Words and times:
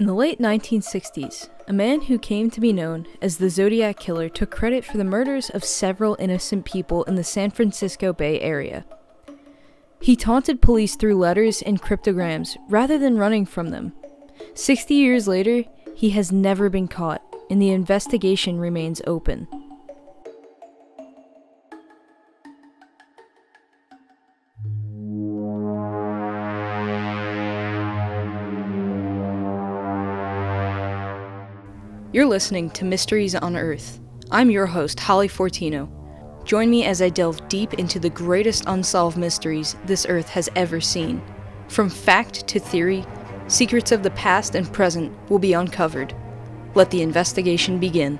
In 0.00 0.06
the 0.06 0.14
late 0.14 0.38
1960s, 0.38 1.50
a 1.68 1.74
man 1.74 2.00
who 2.00 2.18
came 2.18 2.50
to 2.52 2.60
be 2.60 2.72
known 2.72 3.06
as 3.20 3.36
the 3.36 3.50
Zodiac 3.50 4.00
Killer 4.00 4.30
took 4.30 4.50
credit 4.50 4.82
for 4.82 4.96
the 4.96 5.04
murders 5.04 5.50
of 5.50 5.62
several 5.62 6.16
innocent 6.18 6.64
people 6.64 7.04
in 7.04 7.16
the 7.16 7.22
San 7.22 7.50
Francisco 7.50 8.14
Bay 8.14 8.40
Area. 8.40 8.86
He 10.00 10.16
taunted 10.16 10.62
police 10.62 10.96
through 10.96 11.18
letters 11.18 11.60
and 11.60 11.82
cryptograms 11.82 12.56
rather 12.70 12.96
than 12.96 13.18
running 13.18 13.44
from 13.44 13.68
them. 13.68 13.92
60 14.54 14.94
years 14.94 15.28
later, 15.28 15.64
he 15.94 16.08
has 16.10 16.32
never 16.32 16.70
been 16.70 16.88
caught, 16.88 17.22
and 17.50 17.60
the 17.60 17.68
investigation 17.68 18.58
remains 18.58 19.02
open. 19.06 19.48
You're 32.12 32.26
listening 32.26 32.70
to 32.70 32.84
Mysteries 32.84 33.36
on 33.36 33.56
Earth. 33.56 34.00
I'm 34.32 34.50
your 34.50 34.66
host, 34.66 34.98
Holly 34.98 35.28
Fortino. 35.28 35.88
Join 36.44 36.68
me 36.68 36.84
as 36.84 37.00
I 37.00 37.08
delve 37.08 37.46
deep 37.48 37.74
into 37.74 38.00
the 38.00 38.10
greatest 38.10 38.64
unsolved 38.66 39.16
mysteries 39.16 39.76
this 39.84 40.06
Earth 40.08 40.28
has 40.30 40.48
ever 40.56 40.80
seen. 40.80 41.22
From 41.68 41.88
fact 41.88 42.48
to 42.48 42.58
theory, 42.58 43.04
secrets 43.46 43.92
of 43.92 44.02
the 44.02 44.10
past 44.10 44.56
and 44.56 44.72
present 44.72 45.16
will 45.30 45.38
be 45.38 45.52
uncovered. 45.52 46.12
Let 46.74 46.90
the 46.90 47.00
investigation 47.00 47.78
begin. 47.78 48.18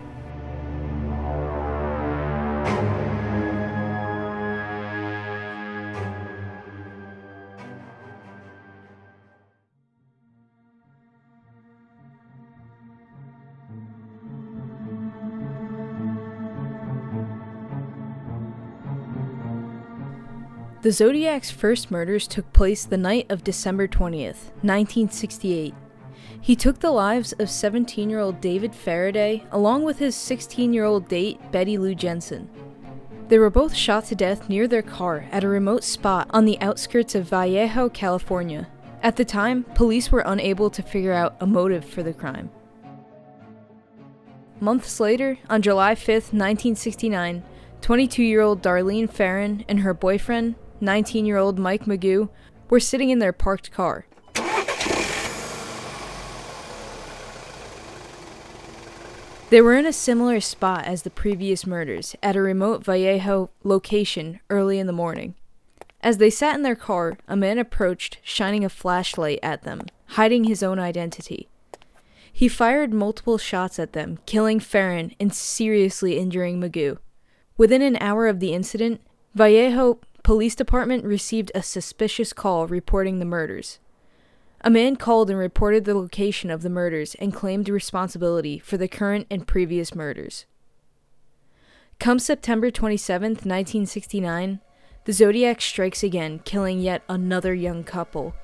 The 20.83 20.93
Zodiac's 20.93 21.51
first 21.51 21.91
murders 21.91 22.27
took 22.27 22.51
place 22.55 22.87
the 22.87 22.97
night 22.97 23.27
of 23.29 23.45
December 23.45 23.87
20th, 23.87 24.49
1968. 24.63 25.75
He 26.41 26.57
took 26.57 26.79
the 26.79 26.91
lives 26.91 27.35
of 27.35 27.51
17 27.51 28.09
year 28.09 28.19
old 28.19 28.41
David 28.41 28.75
Faraday 28.75 29.45
along 29.53 29.83
with 29.83 29.99
his 29.99 30.17
16 30.17 30.73
year 30.73 30.85
old 30.85 31.07
date, 31.07 31.39
Betty 31.53 31.77
Lou 31.77 31.95
Jensen. 31.95 32.49
They 33.29 33.39
were 33.39 33.51
both 33.51 33.75
shot 33.75 34.07
to 34.07 34.15
death 34.15 34.49
near 34.49 34.67
their 34.67 34.81
car 34.81 35.27
at 35.31 35.45
a 35.45 35.49
remote 35.49 35.85
spot 35.85 36.29
on 36.31 36.47
the 36.47 36.59
outskirts 36.63 37.15
of 37.15 37.29
Vallejo, 37.29 37.91
California. 37.91 38.67
At 39.03 39.17
the 39.17 39.25
time, 39.27 39.65
police 39.75 40.11
were 40.11 40.25
unable 40.25 40.71
to 40.71 40.83
figure 40.83 41.13
out 41.13 41.37
a 41.41 41.47
motive 41.47 41.85
for 41.85 42.03
the 42.03 42.15
crime. 42.15 42.51
Months 44.61 44.99
later, 44.99 45.39
on 45.51 45.61
July 45.61 45.95
5th, 45.95 46.33
1969, 46.33 47.43
22 47.83 48.23
year 48.23 48.41
old 48.41 48.63
Darlene 48.63 49.11
Ferrin 49.11 49.63
and 49.69 49.81
her 49.81 49.93
boyfriend, 49.93 50.55
19 50.81 51.27
year 51.27 51.37
old 51.37 51.59
Mike 51.59 51.85
Mageau, 51.85 52.29
were 52.69 52.81
sitting 52.81 53.11
in 53.11 53.19
their 53.19 53.33
parked 53.33 53.71
car. 53.71 54.07
They 59.51 59.61
were 59.61 59.75
in 59.75 59.85
a 59.85 59.93
similar 59.93 60.41
spot 60.41 60.85
as 60.85 61.03
the 61.03 61.11
previous 61.11 61.67
murders, 61.67 62.15
at 62.23 62.37
a 62.37 62.41
remote 62.41 62.85
Vallejo 62.85 63.51
location 63.65 64.39
early 64.49 64.79
in 64.79 64.87
the 64.87 64.93
morning. 64.93 65.35
As 66.03 66.19
they 66.19 66.31
sat 66.31 66.55
in 66.55 66.63
their 66.63 66.77
car, 66.77 67.19
a 67.27 67.37
man 67.37 67.59
approached, 67.59 68.19
shining 68.23 68.65
a 68.65 68.69
flashlight 68.69 69.41
at 69.43 69.65
them, 69.65 69.83
hiding 70.11 70.45
his 70.45 70.63
own 70.63 70.79
identity. 70.79 71.49
He 72.33 72.47
fired 72.47 72.95
multiple 72.95 73.39
shots 73.39 73.81
at 73.81 73.93
them, 73.93 74.21
killing 74.25 74.61
Ferrin 74.61 75.17
and 75.19 75.35
seriously 75.35 76.17
injuring 76.17 76.61
Mageau. 76.61 76.99
Within 77.57 77.83
an 77.83 77.99
hour 78.01 78.29
of 78.29 78.39
the 78.39 78.55
incident, 78.55 79.01
Vallejo 79.35 79.99
Police 80.23 80.55
Department 80.55 81.05
received 81.05 81.51
a 81.55 81.63
suspicious 81.63 82.33
call 82.33 82.67
reporting 82.67 83.19
the 83.19 83.25
murders. 83.25 83.79
A 84.61 84.71
man 84.71 84.97
called 84.97 85.31
and 85.31 85.39
reported 85.39 85.85
the 85.85 85.95
location 85.95 86.51
of 86.51 86.63
the 86.63 86.69
murders 86.69 87.15
and 87.17 87.33
claimed 87.33 87.69
responsibility 87.69 88.59
for 88.59 88.77
the 88.77 88.89
current 88.89 89.27
and 89.31 89.47
previous 89.47 89.95
murders. 89.95 90.45
Come 91.99 92.19
September 92.19 92.71
27, 92.71 93.33
1969, 93.33 94.61
the 95.07 95.13
Zodiac 95.13 95.63
strikes 95.63 96.03
again, 96.03 96.41
killing 96.45 96.81
yet 96.81 97.03
another 97.09 97.55
young 97.55 97.83
couple. 97.83 98.35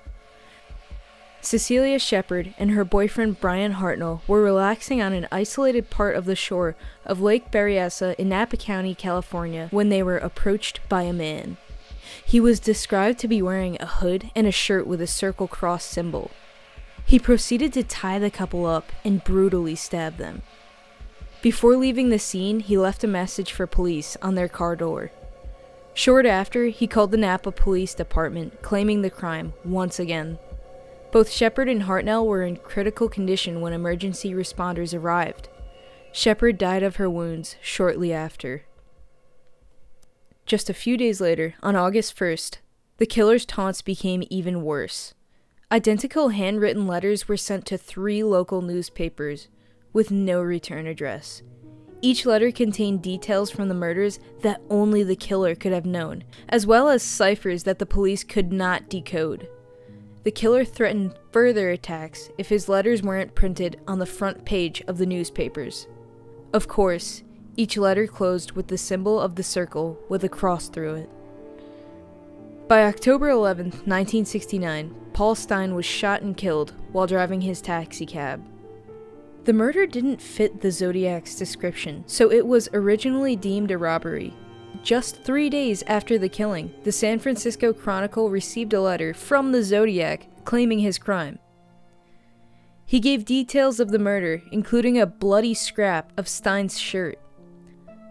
Cecelia 1.43 1.99
Shepard 1.99 2.55
and 2.59 2.73
her 2.73 2.85
boyfriend 2.85 3.41
Bryan 3.41 3.75
Hartnell 3.75 4.23
were 4.27 4.43
relaxing 4.43 5.01
on 5.01 5.13
an 5.13 5.29
isolated 5.31 5.91
part 5.91 6.17
of 6.17 6.25
the 6.25 6.35
shore 6.35 6.75
of 7.05 7.21
Lake 7.21 7.53
Berryessa 7.53 8.15
in 8.17 8.31
Napa 8.31 8.57
County, 8.57 8.95
California, 8.95 9.69
when 9.71 9.91
they 9.91 10.03
were 10.03 10.19
approached 10.19 10.81
by 10.89 11.03
a 11.03 11.13
man. 11.13 11.57
He 12.25 12.41
was 12.41 12.61
described 12.61 13.19
to 13.21 13.29
be 13.29 13.43
wearing 13.43 13.77
a 13.81 13.87
hood 13.87 14.31
and 14.35 14.47
a 14.47 14.53
shirt 14.53 14.87
with 14.87 15.01
a 15.01 15.07
circle 15.07 15.49
cross 15.49 15.85
symbol. 15.85 16.31
He 17.05 17.19
proceeded 17.19 17.73
to 17.75 17.85
tie 17.85 18.19
the 18.19 18.31
couple 18.31 18.67
up 18.67 18.93
and 19.05 19.23
brutally 19.23 19.77
stab 19.77 20.17
them. 20.17 20.43
Before 21.43 21.77
leaving 21.77 22.09
the 22.09 22.19
scene, 22.19 22.61
he 22.61 22.77
left 22.77 23.05
a 23.05 23.09
message 23.09 23.53
for 23.53 23.67
police 23.67 24.17
on 24.21 24.35
their 24.35 24.49
car 24.49 24.75
door. 24.75 25.13
Short 25.95 26.27
after, 26.27 26.67
he 26.67 26.87
called 26.87 27.13
the 27.13 27.17
Napa 27.17 27.53
Police 27.53 27.95
Department, 27.95 28.61
claiming 28.61 29.03
the 29.03 29.11
crime 29.11 29.55
once 29.65 29.99
again. 29.99 30.39
Both 31.13 31.31
Shepard 31.31 31.69
and 31.69 31.85
Hartnell 31.85 32.27
were 32.27 32.43
in 32.43 32.57
critical 32.57 33.09
condition 33.09 33.61
when 33.61 33.73
emergency 33.73 34.33
responders 34.33 34.93
arrived. 34.93 35.49
Shepard 36.13 36.59
died 36.59 36.83
of 36.83 36.97
her 36.97 37.09
wounds 37.09 37.57
shortly 37.63 38.13
after. 38.13 38.65
Just 40.47 40.71
a 40.71 40.75
few 40.75 40.97
days 40.97 41.21
later, 41.21 41.55
on 41.61 41.75
August 41.75 42.17
1st, 42.17 42.59
the 42.99 43.07
killer's 43.07 43.45
taunts 43.45 43.83
became 43.83 44.23
even 44.31 44.63
worse. 44.63 45.13
Identical 45.73 46.29
handwritten 46.29 46.87
letters 46.87 47.27
were 47.27 47.37
sent 47.37 47.67
to 47.67 47.77
three 47.77 48.23
local 48.23 48.63
newspapers 48.63 49.49
with 49.93 50.13
no 50.13 50.41
return 50.41 50.87
address. 50.87 51.43
Each 52.01 52.25
letter 52.25 52.53
contained 52.53 53.03
details 53.03 53.51
from 53.51 53.69
the 53.69 53.75
murders 53.75 54.21
that 54.43 54.61
only 54.71 55.03
the 55.03 55.17
killer 55.17 55.57
could 55.57 55.73
have 55.73 55.85
known, 55.85 56.23
as 56.49 56.65
well 56.65 56.89
as 56.89 57.03
ciphers 57.03 57.65
that 57.65 57.81
the 57.81 57.87
police 57.87 58.23
could 58.23 58.53
not 58.53 58.89
decode. 58.89 59.49
The 60.23 60.31
killer 60.31 60.65
threatened 60.65 61.15
further 61.33 61.71
attacks 61.71 62.31
if 62.39 62.49
his 62.49 62.69
letters 62.69 63.03
weren't 63.03 63.35
printed 63.35 63.81
on 63.89 63.99
the 63.99 64.07
front 64.07 64.45
page 64.45 64.81
of 64.87 64.99
the 64.99 65.07
newspapers. 65.07 65.89
Of 66.53 66.69
course, 66.69 67.25
each 67.57 67.77
letter 67.77 68.07
closed 68.07 68.53
with 68.53 68.69
the 68.69 68.79
symbol 68.79 69.21
of 69.21 69.35
the 69.35 69.43
circle 69.43 69.99
with 70.09 70.25
a 70.25 70.29
cross 70.29 70.69
through 70.69 70.95
it. 70.95 71.11
By 72.69 72.85
October 72.85 73.31
11, 73.31 73.67
1969, 73.67 74.95
Paul 75.13 75.35
Stine 75.35 75.75
was 75.75 75.87
shot 75.87 76.23
and 76.23 76.37
killed 76.37 76.73
while 76.93 77.07
driving 77.07 77.41
his 77.41 77.61
taxicab. 77.61 78.45
The 79.45 79.53
murder 79.53 79.87
didn't 79.87 80.21
fit 80.21 80.61
the 80.61 80.73
Zodiac's 80.73 81.37
description, 81.37 82.03
so 82.09 82.33
it 82.33 82.45
was 82.45 82.69
originally 82.73 83.37
deemed 83.37 83.71
a 83.71 83.79
robbery. 83.79 84.35
Just 84.83 85.23
three 85.23 85.49
days 85.49 85.85
after 85.87 86.19
the 86.19 86.29
killing, 86.29 86.75
the 86.83 86.91
San 86.91 87.21
Francisco 87.21 87.73
Chronicle 87.73 88.31
received 88.31 88.73
a 88.73 88.81
letter 88.81 89.15
from 89.15 89.53
the 89.53 89.63
Zodiac 89.63 90.27
claiming 90.45 90.81
his 90.81 90.99
crime. 90.99 91.39
He 92.85 93.01
gave 93.01 93.25
details 93.25 93.81
of 93.81 93.91
the 93.91 93.99
murder, 93.99 94.43
including 94.53 94.99
a 94.99 95.07
bloody 95.07 95.55
scrap 95.55 96.13
of 96.17 96.29
Stine's 96.29 96.79
shirt. 96.79 97.19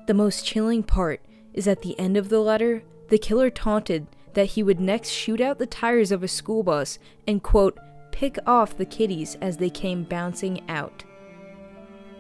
The 0.08 0.14
most 0.14 0.46
chilling 0.46 0.84
part 0.84 1.22
is 1.54 1.68
at 1.68 1.82
the 1.82 1.98
end 2.00 2.16
of 2.18 2.30
the 2.30 2.40
letter, 2.40 2.84
the 3.10 3.18
killer 3.18 3.50
taunted 3.50 4.08
that 4.34 4.52
he 4.52 4.62
would 4.62 4.80
next 4.80 5.10
shoot 5.10 5.42
out 5.42 5.58
the 5.58 5.66
tires 5.66 6.12
of 6.12 6.22
a 6.22 6.28
school 6.28 6.62
bus 6.62 7.00
and, 7.28 7.42
quote, 7.42 7.80
pick 8.12 8.38
off 8.46 8.78
the 8.78 8.86
kiddies 8.86 9.36
as 9.42 9.58
they 9.58 9.70
came 9.70 10.04
bouncing 10.04 10.62
out. 10.70 11.04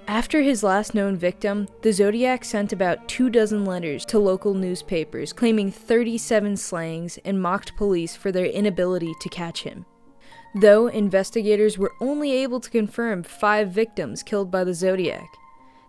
After 0.08 0.42
his 0.42 0.64
last 0.64 0.94
known 0.94 1.16
victim, 1.16 1.68
the 1.82 1.92
Zodiac 1.92 2.46
sent 2.46 2.72
about 2.72 3.08
two 3.08 3.30
dozen 3.30 3.66
letters 3.66 4.06
to 4.06 4.20
local 4.20 4.54
newspapers 4.54 5.34
claiming 5.34 5.72
37 5.72 6.58
slayings 6.58 7.18
and 7.26 7.42
mocked 7.42 7.76
police 7.76 8.16
for 8.16 8.32
their 8.32 8.46
inability 8.46 9.14
to 9.22 9.30
catch 9.30 9.64
him. 9.64 9.86
Though 10.54 10.88
investigators 10.88 11.78
were 11.78 11.94
only 12.00 12.32
able 12.34 12.60
to 12.60 12.70
confirm 12.70 13.24
five 13.24 13.72
victims 13.72 14.24
killed 14.24 14.52
by 14.52 14.64
the 14.64 14.74
Zodiac, 14.74 15.28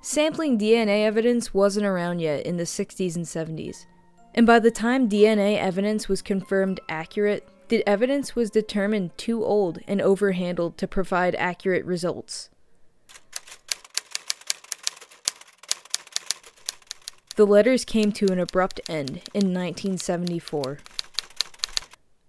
sampling 0.01 0.59
DNA 0.59 1.05
evidence 1.05 1.53
wasn't 1.53 1.87
around 1.87 2.21
yet 2.21 2.45
in 2.47 2.57
the 2.57 2.65
60s 2.65 3.17
and 3.17 3.25
70s. 3.25 3.87
And 4.35 4.47
by 4.47 4.59
the 4.59 4.71
time 4.71 5.09
DNA 5.09 5.59
evidence 5.59 6.09
was 6.09 6.23
confirmed 6.23 6.81
accurate, 6.89 7.49
the 7.69 7.87
evidence 7.87 8.37
was 8.37 8.51
determined 8.51 9.17
too 9.17 9.45
old 9.45 9.79
and 9.89 10.01
overhandled 10.01 10.77
to 10.77 10.87
provide 10.87 11.35
accurate 11.35 11.85
results. 11.85 12.51
The 17.35 17.47
letters 17.47 17.85
came 17.85 18.13
to 18.13 18.33
an 18.33 18.39
abrupt 18.39 18.81
end 18.89 19.23
in 19.35 19.53
1974. 19.53 20.79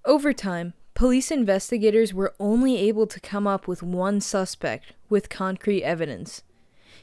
Over 0.05 0.33
time, 0.33 0.73
Police 0.97 1.29
investigators 1.29 2.11
were 2.11 2.33
only 2.39 2.75
able 2.75 3.05
to 3.05 3.19
come 3.19 3.45
up 3.45 3.67
with 3.67 3.83
one 3.83 4.19
suspect 4.19 4.93
with 5.09 5.29
concrete 5.29 5.83
evidence. 5.83 6.41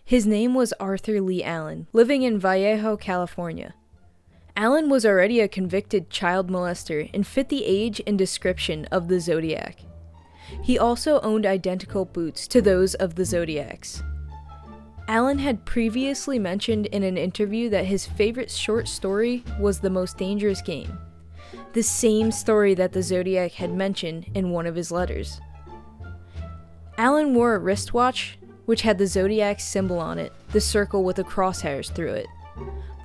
His 0.07 0.27
name 0.27 0.53
was 0.53 0.75
Arthur 0.79 1.19
Lee 1.23 1.43
Allen, 1.43 1.87
living 1.95 2.23
in 2.25 2.39
Vallejo, 2.39 2.95
California. 2.95 3.75
Allen 4.55 4.91
was 4.91 5.07
already 5.07 5.41
a 5.41 5.49
convicted 5.49 6.11
child 6.11 6.51
molester 6.51 7.09
and 7.15 7.27
fit 7.27 7.49
the 7.49 7.65
age 7.65 8.03
and 8.07 8.19
description 8.19 8.85
of 8.93 9.09
the 9.09 9.19
Zodiac. 9.19 9.79
He 10.63 10.79
also 10.79 11.21
owned 11.23 11.47
identical 11.47 12.05
boots 12.05 12.47
to 12.49 12.61
those 12.61 12.95
of 12.97 13.15
the 13.15 13.25
Zodiacs. 13.25 14.03
Allen 15.09 15.39
had 15.39 15.65
previously 15.65 16.39
mentioned 16.39 16.85
in 16.87 17.03
an 17.03 17.17
interview 17.17 17.71
that 17.71 17.87
his 17.87 18.05
favorite 18.05 18.51
short 18.51 18.89
story 18.89 19.43
was 19.59 19.81
The 19.81 19.89
Most 19.89 20.19
Dangerous 20.19 20.61
Game, 20.61 20.99
the 21.73 21.83
same 21.83 22.31
story 22.31 22.75
that 22.75 22.93
the 22.93 23.03
Zodiac 23.03 23.53
had 23.53 23.73
mentioned 23.73 24.27
in 24.35 24.51
one 24.51 24.67
of 24.67 24.75
his 24.75 24.93
letters. 24.93 25.41
Allen 26.99 27.35
wore 27.35 27.55
a 27.55 27.59
wristwatch 27.59 28.39
which 28.65 28.83
had 28.83 28.99
the 28.99 29.07
Zodiac 29.07 29.61
symbol 29.61 29.99
on 29.99 30.19
it, 30.19 30.33
the 30.53 30.61
circle 30.61 31.05
with 31.05 31.17
the 31.17 31.25
crosshairs 31.25 31.93
through 31.93 32.13
it. 32.13 32.27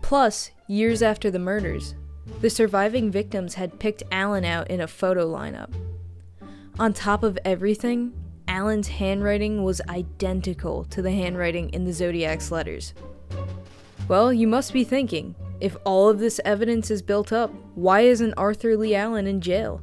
Plus, 0.01 0.51
years 0.67 1.01
after 1.01 1.29
the 1.29 1.39
murders, 1.39 1.95
the 2.41 2.49
surviving 2.49 3.11
victims 3.11 3.55
had 3.55 3.79
picked 3.79 4.03
Allen 4.11 4.45
out 4.45 4.69
in 4.69 4.81
a 4.81 4.87
photo 4.87 5.29
lineup. 5.31 5.73
On 6.77 6.93
top 6.93 7.23
of 7.23 7.37
everything, 7.43 8.13
Allen's 8.47 8.87
handwriting 8.87 9.63
was 9.63 9.81
identical 9.89 10.85
to 10.85 11.01
the 11.01 11.11
handwriting 11.11 11.69
in 11.69 11.85
the 11.85 11.93
Zodiac's 11.93 12.51
letters. 12.51 12.93
Well, 14.07 14.33
you 14.33 14.47
must 14.47 14.73
be 14.73 14.83
thinking, 14.83 15.35
if 15.59 15.75
all 15.83 16.09
of 16.09 16.19
this 16.19 16.39
evidence 16.45 16.89
is 16.89 17.01
built 17.01 17.31
up, 17.31 17.53
why 17.75 18.01
isn't 18.01 18.33
Arthur 18.35 18.77
Lee 18.77 18.95
Allen 18.95 19.27
in 19.27 19.41
jail? 19.41 19.81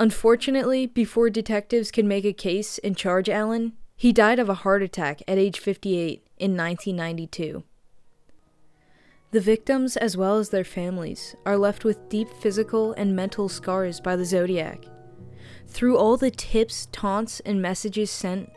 Unfortunately, 0.00 0.86
before 0.86 1.28
detectives 1.28 1.90
could 1.90 2.06
make 2.06 2.24
a 2.24 2.32
case 2.32 2.78
and 2.78 2.96
charge 2.96 3.28
Allen, 3.28 3.74
he 3.98 4.14
died 4.14 4.38
of 4.38 4.48
a 4.48 4.54
heart 4.54 4.82
attack 4.82 5.20
at 5.28 5.36
age 5.36 5.60
58 5.60 6.26
in 6.38 6.56
1992. 6.56 7.62
The 9.32 9.40
victims, 9.40 9.98
as 9.98 10.16
well 10.16 10.38
as 10.38 10.48
their 10.48 10.64
families, 10.64 11.36
are 11.44 11.58
left 11.58 11.84
with 11.84 12.08
deep 12.08 12.30
physical 12.30 12.94
and 12.94 13.14
mental 13.14 13.50
scars 13.50 14.00
by 14.00 14.16
the 14.16 14.24
Zodiac. 14.24 14.86
Through 15.68 15.98
all 15.98 16.16
the 16.16 16.30
tips, 16.30 16.88
taunts, 16.92 17.40
and 17.40 17.60
messages 17.60 18.10
sent, 18.10 18.48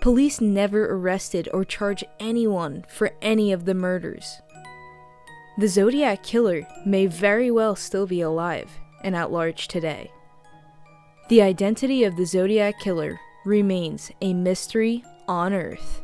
police 0.00 0.40
never 0.40 0.92
arrested 0.92 1.48
or 1.54 1.64
charged 1.64 2.06
anyone 2.18 2.84
for 2.88 3.12
any 3.22 3.52
of 3.52 3.66
the 3.66 3.74
murders. 3.74 4.42
The 5.58 5.68
Zodiac 5.68 6.24
Killer 6.24 6.66
may 6.84 7.06
very 7.06 7.52
well 7.52 7.76
still 7.76 8.08
be 8.08 8.20
alive 8.20 8.68
and 9.04 9.14
at 9.14 9.30
large 9.30 9.68
today. 9.68 10.10
The 11.28 11.42
identity 11.42 12.04
of 12.04 12.16
the 12.16 12.24
Zodiac 12.24 12.80
Killer 12.80 13.20
remains 13.44 14.10
a 14.22 14.32
mystery 14.32 15.04
on 15.28 15.52
Earth. 15.52 16.00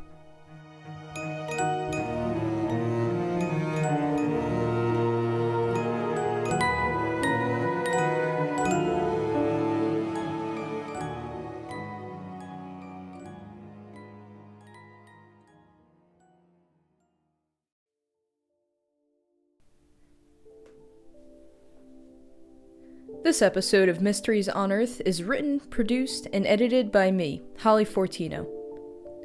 This 23.25 23.41
episode 23.41 23.89
of 23.89 24.03
Mysteries 24.03 24.51
on 24.51 24.71
Earth 24.71 25.01
is 25.07 25.23
written, 25.23 25.59
produced, 25.59 26.29
and 26.35 26.47
edited 26.47 26.93
by 26.93 27.11
me, 27.11 27.43
Holly 27.61 27.87
Fortino. 27.87 28.47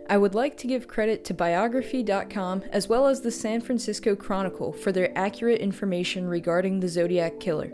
I 0.09 0.17
would 0.17 0.33
like 0.33 0.55
to 0.59 0.67
give 0.67 0.87
credit 0.87 1.25
to 1.25 1.33
Biography.com 1.33 2.63
as 2.71 2.87
well 2.87 3.07
as 3.07 3.19
the 3.19 3.29
San 3.29 3.59
Francisco 3.59 4.15
Chronicle 4.15 4.71
for 4.71 4.93
their 4.93 5.11
accurate 5.17 5.59
information 5.59 6.29
regarding 6.29 6.79
the 6.79 6.87
Zodiac 6.87 7.41
Killer. 7.41 7.73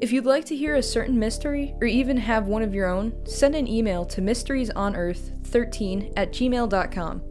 If 0.00 0.14
you'd 0.14 0.24
like 0.24 0.46
to 0.46 0.56
hear 0.56 0.76
a 0.76 0.82
certain 0.82 1.18
mystery 1.18 1.74
or 1.82 1.86
even 1.86 2.16
have 2.16 2.46
one 2.46 2.62
of 2.62 2.72
your 2.72 2.86
own, 2.86 3.12
send 3.26 3.54
an 3.54 3.68
email 3.68 4.06
to 4.06 4.22
mysteriesonearth13 4.22 6.14
at 6.16 6.32
gmail.com. 6.32 7.22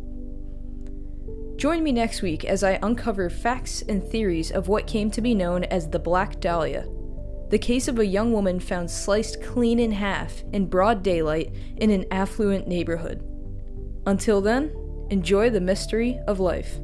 Join 1.57 1.81
me 1.81 1.91
next 1.91 2.21
week 2.21 2.45
as 2.45 2.63
I 2.63 2.77
uncover 2.83 3.27
facts 3.31 3.81
and 3.89 4.03
theories 4.03 4.51
of 4.51 4.67
what 4.67 4.85
came 4.85 5.09
to 5.09 5.21
be 5.21 5.33
known 5.33 5.63
as 5.63 5.89
the 5.89 5.97
Black 5.97 6.39
Dahlia 6.39 6.85
the 7.49 7.59
case 7.59 7.87
of 7.87 7.99
a 7.99 8.05
young 8.05 8.31
woman 8.31 8.59
found 8.59 8.89
sliced 8.89 9.41
clean 9.41 9.79
in 9.79 9.91
half 9.91 10.43
in 10.53 10.65
broad 10.67 11.03
daylight 11.03 11.53
in 11.77 11.91
an 11.91 12.05
affluent 12.11 12.67
neighborhood. 12.67 13.23
Until 14.05 14.41
then, 14.41 14.75
enjoy 15.09 15.49
the 15.49 15.61
mystery 15.61 16.19
of 16.27 16.39
life. 16.39 16.79